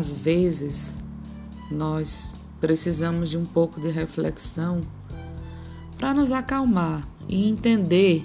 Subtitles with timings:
[0.00, 0.96] às vezes,
[1.70, 4.80] nós precisamos de um pouco de reflexão
[5.98, 8.24] para nos acalmar e entender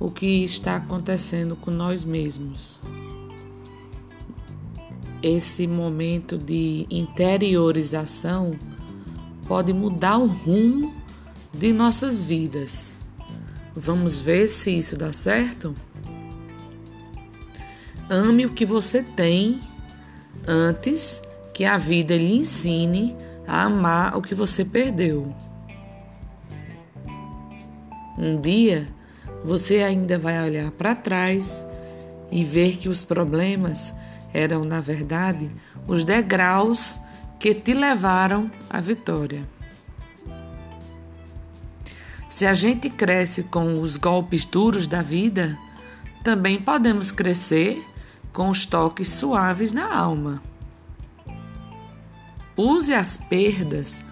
[0.00, 2.80] o que está acontecendo com nós mesmos.
[5.22, 8.58] Esse momento de interiorização
[9.46, 10.94] pode mudar o rumo
[11.52, 12.96] de nossas vidas.
[13.76, 15.74] Vamos ver se isso dá certo?
[18.08, 19.60] Ame o que você tem
[20.46, 25.34] antes que a vida lhe ensine a amar o que você perdeu.
[28.18, 28.88] Um dia
[29.44, 31.66] você ainda vai olhar para trás
[32.30, 33.92] e ver que os problemas
[34.32, 35.50] eram, na verdade,
[35.86, 36.98] os degraus
[37.38, 39.42] que te levaram à vitória.
[42.28, 45.58] Se a gente cresce com os golpes duros da vida,
[46.24, 47.84] também podemos crescer
[48.32, 50.42] com os toques suaves na alma.
[52.56, 54.04] Use as perdas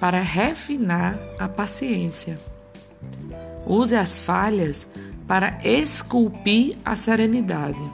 [0.00, 2.38] para refinar a paciência.
[3.66, 4.88] Use as falhas
[5.26, 7.90] para esculpir a serenidade.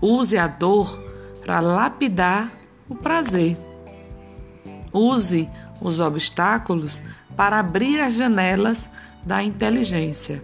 [0.00, 0.98] Use a dor
[1.44, 2.52] para lapidar
[2.88, 3.58] o prazer.
[4.92, 5.48] Use
[5.80, 7.02] os obstáculos
[7.36, 8.88] para abrir as janelas
[9.24, 10.42] da inteligência.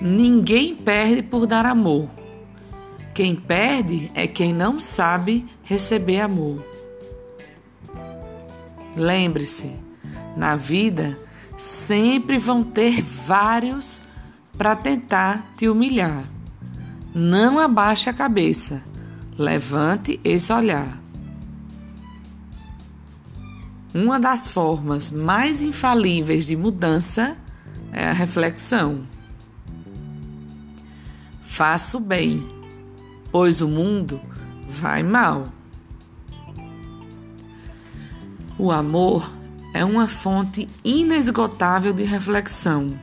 [0.00, 2.10] Ninguém perde por dar amor.
[3.14, 6.62] Quem perde é quem não sabe receber amor.
[8.94, 9.72] Lembre-se,
[10.36, 11.18] na vida
[11.56, 14.00] sempre vão ter vários
[14.56, 16.24] para tentar te humilhar.
[17.14, 18.82] Não abaixe a cabeça,
[19.38, 21.00] levante esse olhar.
[23.94, 27.34] Uma das formas mais infalíveis de mudança
[27.90, 29.06] é a reflexão.
[31.56, 32.46] Faça o bem
[33.32, 34.20] pois o mundo
[34.68, 35.44] vai mal.
[38.58, 39.32] O amor
[39.72, 43.00] é uma fonte inesgotável de reflexão,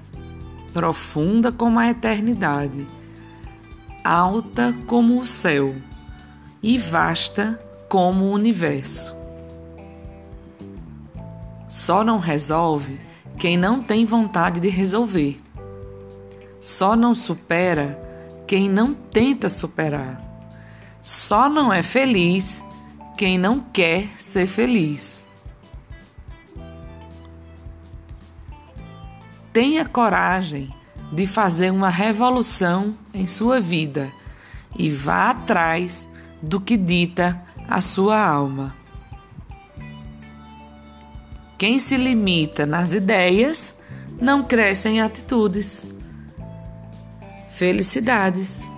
[0.72, 2.88] profunda como a eternidade,
[4.04, 5.76] alta como o céu
[6.62, 9.16] e vasta como o universo.
[11.68, 13.02] Só não resolve
[13.40, 15.42] quem não tem vontade de resolver.
[16.60, 18.13] Só não supera
[18.48, 20.22] quem não tenta superar.
[21.02, 22.64] Só não é feliz
[23.18, 25.24] quem não quer ser feliz.
[29.52, 30.74] Tenha coragem
[31.12, 34.12] de fazer uma revolução em sua vida
[34.76, 36.08] e vá atrás
[36.42, 37.40] do que dita
[37.70, 38.76] a sua alma.
[41.58, 43.76] Quem se limita nas ideias
[44.20, 45.93] não cresce em atitudes.
[47.54, 48.74] Felicidades!